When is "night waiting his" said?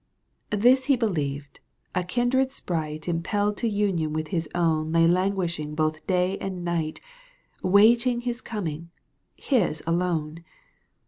6.65-8.41